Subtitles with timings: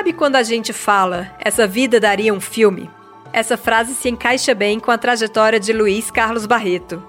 [0.00, 2.88] Sabe quando a gente fala, essa vida daria um filme?
[3.34, 7.02] Essa frase se encaixa bem com a trajetória de Luiz Carlos Barreto.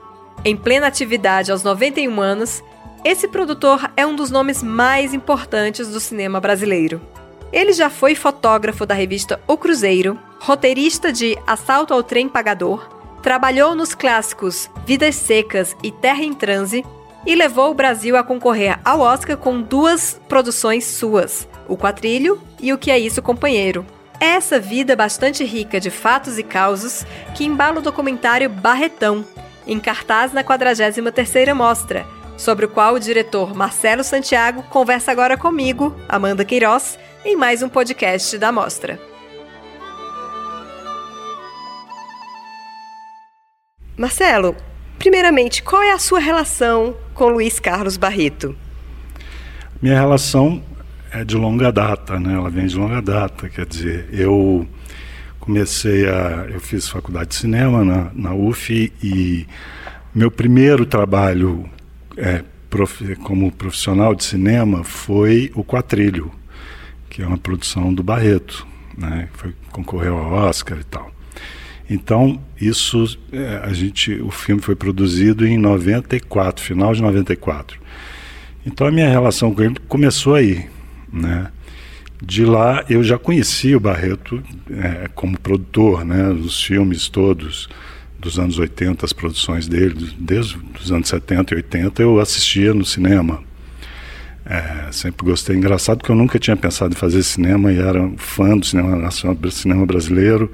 [0.44, 2.62] Em plena atividade aos 91 anos,
[3.06, 7.02] esse produtor é um dos nomes mais importantes do cinema brasileiro.
[7.50, 12.90] Ele já foi fotógrafo da revista O Cruzeiro, roteirista de Assalto ao Trem Pagador,
[13.24, 16.84] trabalhou nos clássicos Vidas Secas e Terra em Transe
[17.26, 22.74] e levou o Brasil a concorrer ao Oscar com duas produções suas, O Quatrilho e
[22.74, 23.86] O Que É Isso, Companheiro.
[24.20, 29.26] É essa vida bastante rica de fatos e causos que embala o documentário Barretão,
[29.66, 32.06] em cartaz na 43ª Mostra,
[32.38, 37.70] sobre o qual o diretor Marcelo Santiago conversa agora comigo, Amanda Queiroz, em mais um
[37.70, 39.00] podcast da Mostra.
[43.96, 44.58] Marcelo,
[45.00, 48.58] primeiramente, qual é a sua relação com Luiz Carlos Barreto?
[49.82, 50.62] Minha relação
[51.12, 52.34] é de longa data, né?
[52.34, 54.68] Ela vem de longa data, quer dizer, eu
[55.40, 59.46] comecei a, eu fiz faculdade de cinema na, na UF e
[60.14, 61.70] meu primeiro trabalho
[62.18, 66.32] é, prof, como profissional de cinema foi o Quatrilho,
[67.10, 68.66] que é uma produção do Barreto,
[68.98, 69.28] né?
[69.34, 71.12] Foi concorreu ao Oscar e tal.
[71.90, 77.80] Então, isso, é, a gente, o filme foi produzido em 94, final de 94.
[78.66, 80.70] Então, a minha relação com ele começou aí,
[81.12, 81.48] né?
[82.24, 86.30] De lá, eu já conhecia o Barreto é, como produtor, né?
[86.30, 87.68] Os filmes todos
[88.20, 92.86] dos anos 80, as produções dele, desde os anos 70 e 80, eu assistia no
[92.86, 93.44] cinema.
[94.46, 95.56] É, sempre gostei.
[95.56, 99.38] Engraçado que eu nunca tinha pensado em fazer cinema e era fã do cinema nacional,
[99.50, 100.52] cinema brasileiro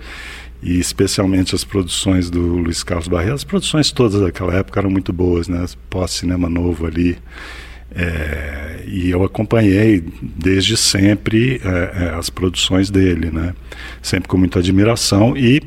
[0.62, 3.36] e especialmente as produções do Luiz Carlos Barreto.
[3.36, 5.66] As produções todas daquela época eram muito boas, né?
[5.90, 7.18] Pós-cinema novo ali.
[7.92, 8.57] É,
[8.88, 13.54] e eu acompanhei desde sempre é, é, as produções dele, né?
[14.02, 15.62] Sempre com muita admiração e,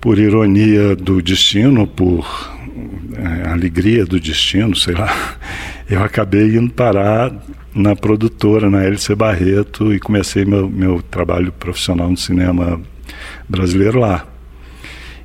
[0.00, 2.26] por ironia do destino, por
[3.14, 5.36] é, alegria do destino, sei lá,
[5.88, 7.32] eu acabei indo parar
[7.74, 12.80] na produtora, na LC Barreto, e comecei meu, meu trabalho profissional no cinema
[13.48, 14.26] brasileiro lá.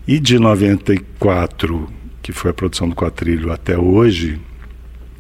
[0.05, 1.89] E de 94,
[2.21, 4.39] que foi a produção do quadrilho, até hoje,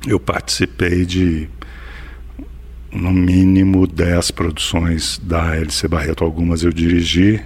[0.07, 1.47] eu participei de
[2.91, 6.23] no mínimo 10 produções da LC Barreto.
[6.23, 7.41] Algumas eu dirigi,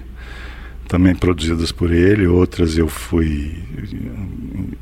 [0.87, 3.55] também produzidas por ele, outras eu fui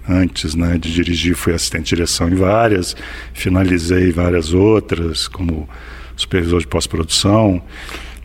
[0.08, 2.96] antes né, de dirigir, fui assistente de direção em várias,
[3.34, 5.68] finalizei várias outras, como
[6.16, 7.62] supervisor de pós-produção.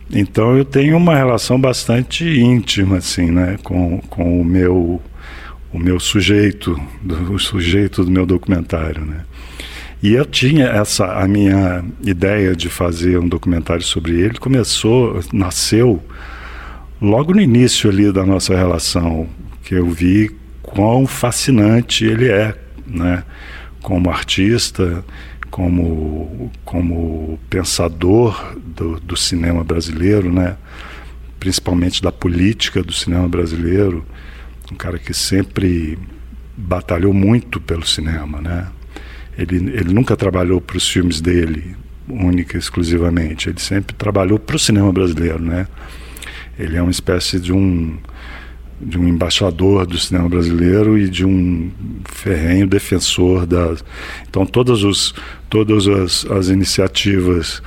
[0.09, 5.01] Então eu tenho uma relação bastante íntima assim, né, com, com o meu
[5.73, 9.23] o meu sujeito, do, o sujeito do meu documentário, né?
[10.01, 16.01] E eu tinha essa a minha ideia de fazer um documentário sobre ele começou, nasceu
[16.99, 19.27] logo no início ali da nossa relação,
[19.63, 22.55] que eu vi quão fascinante ele é,
[22.87, 23.23] né?
[23.81, 25.03] Como artista,
[25.51, 30.55] como, como pensador do, do cinema brasileiro, né?
[31.41, 34.05] principalmente da política do cinema brasileiro,
[34.71, 35.97] um cara que sempre
[36.55, 38.67] batalhou muito pelo cinema, né?
[39.37, 41.75] Ele, ele nunca trabalhou para os filmes dele,
[42.07, 43.49] única exclusivamente.
[43.49, 45.67] Ele sempre trabalhou para o cinema brasileiro, né?
[46.59, 47.97] Ele é uma espécie de um
[48.83, 51.69] de um embaixador do cinema brasileiro e de um
[52.05, 53.75] ferrenho defensor da.
[54.27, 55.13] Então, todas, os,
[55.49, 57.61] todas as, as iniciativas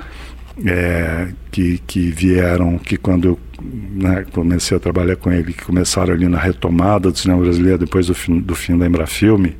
[0.67, 6.13] é, que, que vieram, que quando eu né, comecei a trabalhar com ele, que começaram
[6.13, 9.57] ali na retomada do cinema brasileiro depois do fim, do fim da Embrafilme,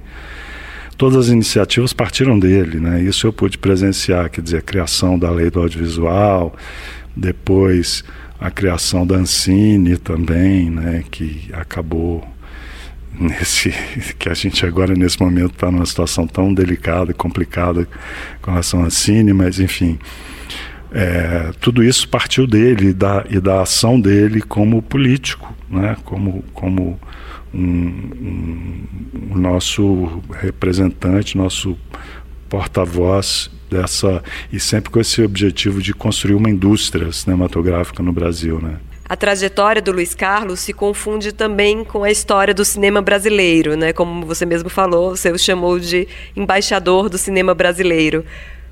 [0.97, 3.03] todas as iniciativas partiram dele, né?
[3.03, 6.55] Isso eu pude presenciar, quer dizer, a criação da lei do audiovisual,
[7.17, 8.05] depois
[8.41, 12.27] a criação da Ancine também, né, que acabou
[13.19, 13.73] nesse
[14.19, 17.89] que a gente agora nesse momento está numa situação tão delicada e complicada
[18.43, 19.99] com relação à Ancine, mas enfim,
[20.93, 26.45] é, tudo isso partiu dele e da, e da ação dele como político, né, como,
[26.53, 26.99] como
[27.55, 28.87] um,
[29.31, 31.79] um, nosso representante, nosso
[32.49, 34.23] porta-voz dessa
[34.53, 38.79] e sempre com esse objetivo de construir uma indústria cinematográfica no Brasil, né?
[39.07, 43.93] A trajetória do Luiz Carlos se confunde também com a história do cinema brasileiro, né?
[43.93, 48.25] Como você mesmo falou, você o chamou de embaixador do cinema brasileiro.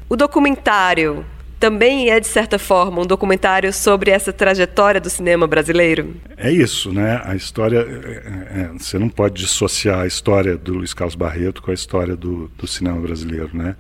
[0.09, 1.25] O documentário
[1.63, 6.17] também é, de certa forma, um documentário sobre essa trajetória do cinema brasileiro?
[6.37, 7.23] É isso, né?
[7.25, 7.79] A história.
[7.79, 12.17] É, é, você não pode dissociar a história do Luiz Carlos Barreto com a história
[12.17, 13.77] do, do cinema brasileiro, né?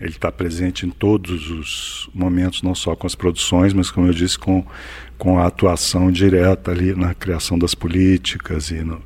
[0.00, 4.14] ele está presente em todos os momentos, não só com as produções, mas, como eu
[4.14, 4.64] disse, com,
[5.18, 9.02] com a atuação direta ali na criação das políticas e no,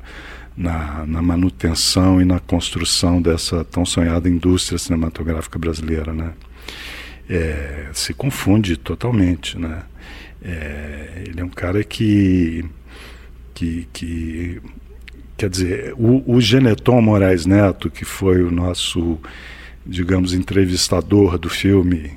[0.55, 6.31] na, na, manutenção e na construção dessa tão sonhada indústria cinematográfica brasileira, né?
[7.29, 9.83] É, se confunde totalmente, né?
[10.43, 12.65] É, ele é um cara que,
[13.53, 14.61] que, que
[15.37, 19.19] quer dizer, o, o Geneton Moraes Neto, que foi o nosso
[19.85, 22.13] digamos, entrevistador do filme,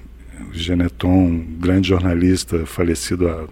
[0.51, 3.47] o Geneton, grande jornalista, falecido há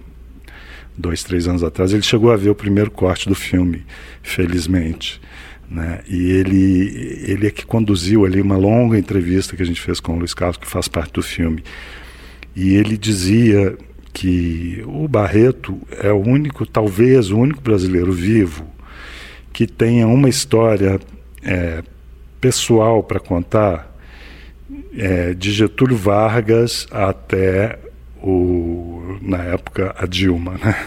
[0.96, 3.84] dois, três anos atrás, ele chegou a ver o primeiro corte do filme,
[4.22, 5.20] felizmente.
[5.74, 6.02] Né?
[6.06, 10.14] E ele, ele é que conduziu ali uma longa entrevista que a gente fez com
[10.14, 11.64] o Luiz Carlos, que faz parte do filme.
[12.54, 13.76] E ele dizia
[14.12, 18.64] que o Barreto é o único, talvez o único brasileiro vivo
[19.52, 21.00] que tenha uma história
[21.42, 21.82] é,
[22.40, 23.92] pessoal para contar
[24.96, 27.80] é, de Getúlio Vargas até
[28.22, 30.86] o, na época a Dilma, né?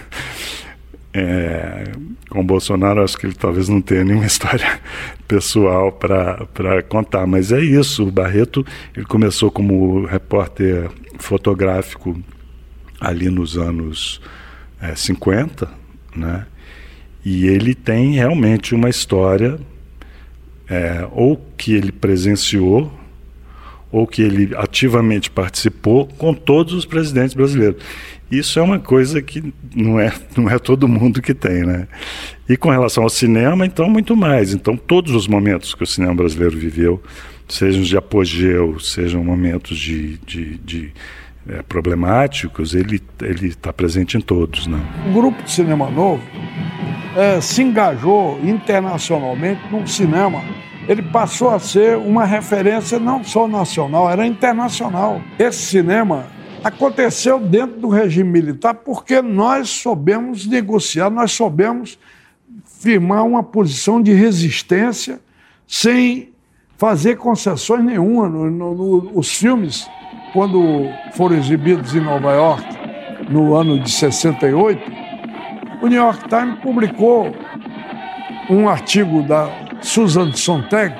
[1.19, 1.83] É,
[2.29, 4.79] com Bolsonaro, acho que ele talvez não tenha nenhuma história
[5.27, 8.07] pessoal para contar, mas é isso.
[8.07, 8.63] O Barreto
[8.95, 12.15] ele começou como repórter fotográfico
[12.99, 14.21] ali nos anos
[14.79, 15.67] é, 50,
[16.15, 16.45] né?
[17.25, 19.59] E ele tem realmente uma história,
[20.69, 22.91] é, ou que ele presenciou,
[23.91, 27.81] ou que ele ativamente participou com todos os presidentes brasileiros.
[28.29, 31.87] Isso é uma coisa que não é, não é todo mundo que tem, né?
[32.47, 34.53] E com relação ao cinema, então, muito mais.
[34.53, 37.01] Então, todos os momentos que o cinema brasileiro viveu,
[37.47, 40.93] sejam de apogeu, sejam momentos de, de, de
[41.47, 43.01] é, problemáticos, ele
[43.43, 44.79] está presente em todos, né?
[45.09, 46.21] O Grupo de Cinema Novo
[47.15, 50.43] é, se engajou internacionalmente num cinema
[50.87, 55.21] ele passou a ser uma referência não só nacional, era internacional.
[55.37, 56.25] Esse cinema
[56.63, 61.99] aconteceu dentro do regime militar porque nós soubemos negociar, nós soubemos
[62.79, 65.19] firmar uma posição de resistência
[65.67, 66.29] sem
[66.77, 68.29] fazer concessões nenhuma.
[68.29, 69.89] No, no, no, os filmes,
[70.31, 72.65] quando foram exibidos em Nova York,
[73.29, 74.81] no ano de 68,
[75.81, 77.35] o New York Times publicou
[78.49, 80.95] um artigo da Susan Sontag,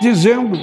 [0.00, 0.58] dizendo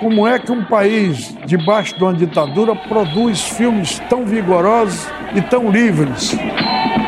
[0.00, 5.70] como é que um país debaixo de uma ditadura produz filmes tão vigorosos e tão
[5.70, 6.36] livres.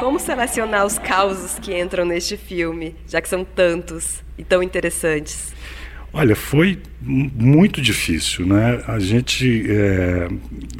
[0.01, 5.53] Como selecionar os causos que entram neste filme, já que são tantos e tão interessantes?
[6.13, 8.83] Olha, foi muito difícil, né?
[8.87, 10.29] A gente, é,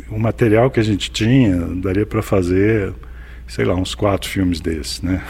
[0.09, 2.95] o material que a gente tinha daria para fazer,
[3.47, 5.23] sei lá, uns quatro filmes desses, né?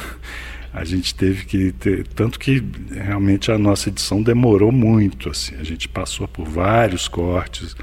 [0.76, 2.62] A gente teve que ter, tanto que
[2.92, 7.74] realmente a nossa edição demorou muito, assim, a gente passou por vários cortes,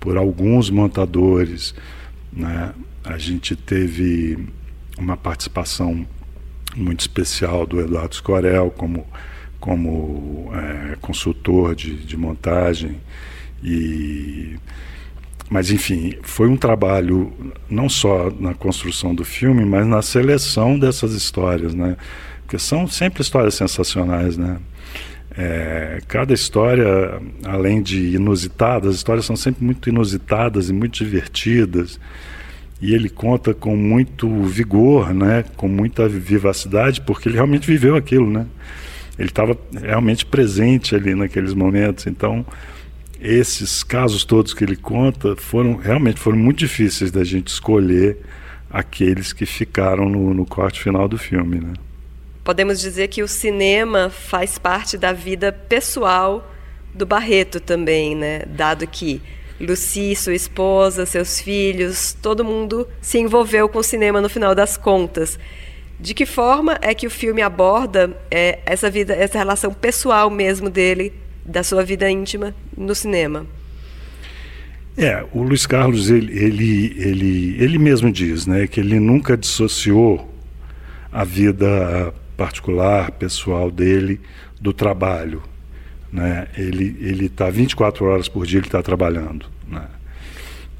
[0.00, 1.74] por alguns montadores,
[2.32, 2.72] né?
[3.04, 4.48] A gente teve
[4.96, 6.06] uma participação
[6.74, 9.06] muito especial do Eduardo Scorel como
[9.60, 12.98] como é, consultor de, de montagem
[13.62, 14.56] e
[15.52, 17.30] mas enfim, foi um trabalho
[17.68, 21.94] não só na construção do filme, mas na seleção dessas histórias, né?
[22.40, 24.56] Porque são sempre histórias sensacionais, né?
[25.36, 32.00] É, cada história, além de inusitadas, as histórias são sempre muito inusitadas e muito divertidas.
[32.80, 35.44] E ele conta com muito vigor, né?
[35.54, 38.46] Com muita vivacidade, porque ele realmente viveu aquilo, né?
[39.18, 42.06] Ele estava realmente presente ali naqueles momentos.
[42.06, 42.42] Então,
[43.22, 48.18] esses casos todos que ele conta foram realmente foram muito difíceis da gente escolher
[48.68, 51.74] aqueles que ficaram no, no corte final do filme, né?
[52.42, 56.50] Podemos dizer que o cinema faz parte da vida pessoal
[56.92, 58.42] do Barreto também, né?
[58.46, 59.22] Dado que
[59.60, 64.76] Lucy, sua esposa, seus filhos, todo mundo se envolveu com o cinema no final das
[64.76, 65.38] contas.
[66.00, 70.68] De que forma é que o filme aborda é, essa vida, essa relação pessoal mesmo
[70.68, 73.46] dele da sua vida íntima no cinema.
[74.96, 80.30] É, o Luiz Carlos ele, ele, ele, ele mesmo diz, né, que ele nunca dissociou
[81.10, 84.20] a vida particular, pessoal dele
[84.60, 85.42] do trabalho,
[86.12, 86.46] né?
[86.56, 89.86] Ele ele está 24 horas por dia ele está trabalhando, né?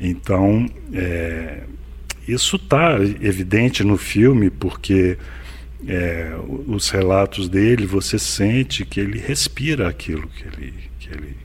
[0.00, 1.62] Então é,
[2.26, 5.16] isso está evidente no filme porque
[5.87, 6.33] é,
[6.67, 11.37] os relatos dele, você sente que ele respira aquilo que ele, que ele,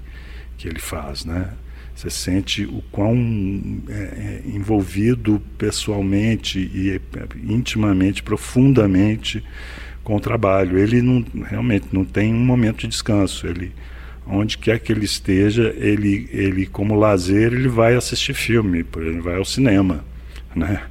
[0.58, 1.54] que ele faz, né?
[1.96, 7.02] Você sente o quão é, é envolvido pessoalmente e é,
[7.44, 9.44] intimamente, profundamente
[10.04, 10.78] com o trabalho.
[10.78, 13.48] Ele não, realmente não tem um momento de descanso.
[13.48, 13.74] Ele
[14.30, 19.38] onde quer que ele esteja, ele, ele como lazer, ele vai assistir filme, exemplo, vai
[19.38, 20.04] ao cinema.
[20.56, 20.82] Né?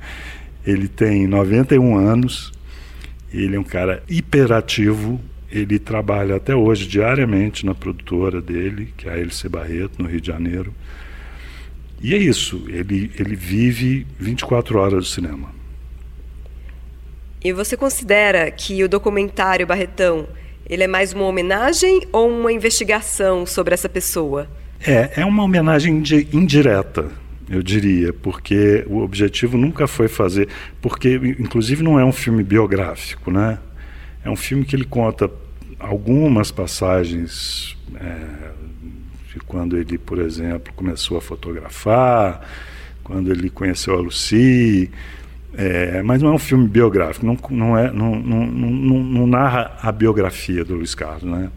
[0.66, 2.52] Ele tem 91 anos,
[3.42, 9.12] ele é um cara hiperativo, ele trabalha até hoje diariamente na produtora dele, que é
[9.12, 10.74] a LC Barreto, no Rio de Janeiro.
[12.00, 15.54] E é isso, ele, ele vive 24 horas do cinema.
[17.42, 20.26] E você considera que o documentário Barretão
[20.68, 24.48] ele é mais uma homenagem ou uma investigação sobre essa pessoa?
[24.84, 26.02] É, é uma homenagem
[26.32, 27.08] indireta,
[27.48, 30.48] eu diria, porque o objetivo nunca foi fazer,
[30.80, 33.58] porque inclusive não é um filme biográfico, né?
[34.24, 35.30] É um filme que ele conta
[35.78, 38.50] algumas passagens é,
[39.32, 42.40] de quando ele, por exemplo, começou a fotografar,
[43.04, 44.90] quando ele conheceu a Lucy,
[45.56, 49.78] é, mas não é um filme biográfico, não, não, é, não, não, não, não narra
[49.80, 51.22] a biografia do Luiz Carlos.
[51.22, 51.50] Né?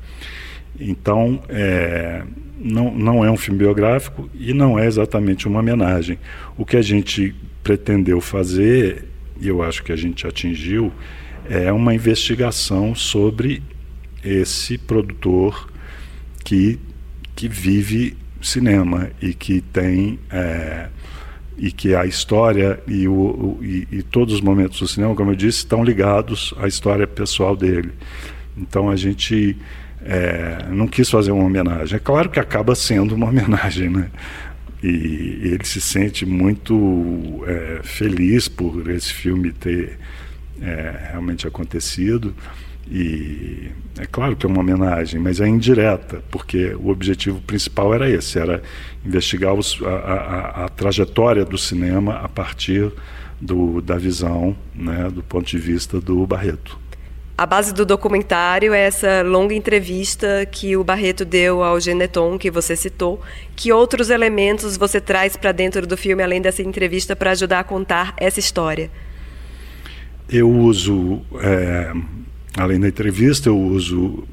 [0.78, 2.24] Então, é,
[2.60, 6.20] não, não é um filme biográfico e não é exatamente uma homenagem.
[6.58, 7.34] O que a gente
[7.64, 9.06] pretendeu fazer,
[9.40, 10.92] e eu acho que a gente atingiu,
[11.50, 13.64] é uma investigação sobre
[14.24, 15.72] esse produtor
[16.44, 16.80] que,
[17.36, 20.20] que vive cinema e que tem.
[20.30, 20.90] É,
[21.62, 25.32] e que a história e, o, o e, e, todos os momentos do cinema, como
[25.32, 27.92] eu disse, estão ligados à história pessoal dele.
[28.58, 29.58] Então a gente
[30.04, 31.96] é, não quis fazer uma homenagem.
[31.96, 34.10] É claro que acaba sendo uma homenagem, né?
[34.82, 39.98] E, ele se sente muito é, feliz por esse filme ter
[40.62, 42.34] é, realmente acontecido.
[42.92, 48.10] E é claro que é uma homenagem, mas é indireta, porque o objetivo principal era
[48.10, 48.64] esse, era
[49.06, 52.92] investigar os, a, a, a, trajetória do cinema a partir
[53.40, 56.80] do, da visão, né, do ponto de vista do Barreto.
[57.40, 62.52] A base do documentário é essa longa entrevista que o Barreto deu ao Geneton, que
[62.52, 63.22] você citou.
[63.56, 67.64] Que outros elementos você traz para dentro do filme, além dessa entrevista, para ajudar a
[67.64, 68.92] contar essa história?
[70.30, 71.94] Eu uso é,
[72.58, 74.28] Além da entrevista, eu uso,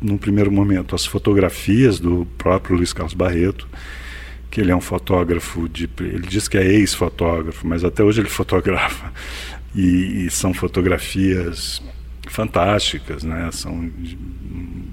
[0.00, 3.66] num primeiro momento, as fotografias do próprio Luiz Carlos Barreto,
[4.48, 8.28] que ele é um fotógrafo, de, ele diz que é ex-fotógrafo, mas até hoje ele
[8.28, 9.12] fotografa.
[9.74, 11.82] E, e, são fotografias
[12.32, 13.50] fantásticas, né?
[13.52, 13.90] são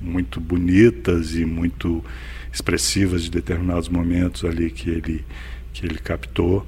[0.01, 2.03] muito bonitas e muito
[2.51, 5.25] expressivas de determinados momentos ali que ele,
[5.73, 6.65] que ele captou.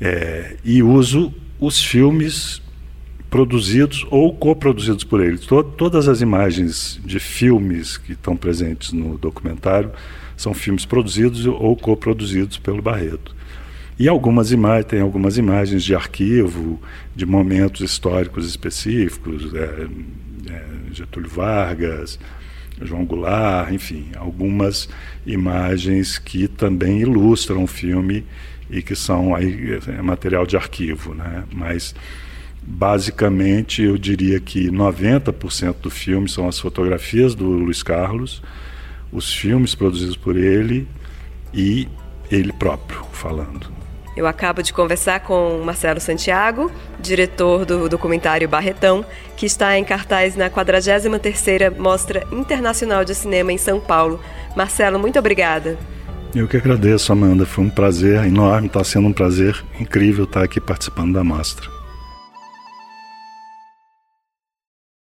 [0.00, 2.62] É, e uso os filmes
[3.28, 5.38] produzidos ou coproduzidos por ele.
[5.76, 9.90] todas as imagens de filmes que estão presentes no documentário
[10.36, 13.34] são filmes produzidos ou coproduzidos pelo Barreto.
[13.96, 16.80] E algumas imagens, tem algumas imagens de arquivo,
[17.14, 19.86] de momentos históricos específicos, é,
[20.50, 22.18] é, Getúlio Vargas,
[22.82, 24.88] João Goulart, enfim, algumas
[25.24, 28.26] imagens que também ilustram o filme
[28.68, 31.44] e que são aí é, material de arquivo, né?
[31.52, 31.94] Mas
[32.60, 38.42] basicamente eu diria que 90% do filme são as fotografias do Luiz Carlos,
[39.12, 40.88] os filmes produzidos por ele
[41.52, 41.86] e
[42.28, 43.83] ele próprio falando.
[44.16, 49.04] Eu acabo de conversar com Marcelo Santiago, diretor do documentário Barretão,
[49.36, 54.20] que está em cartaz na 43ª Mostra Internacional de Cinema em São Paulo.
[54.56, 55.76] Marcelo, muito obrigada.
[56.34, 57.44] Eu que agradeço, Amanda.
[57.44, 61.73] Foi um prazer enorme, está sendo um prazer incrível estar aqui participando da mostra.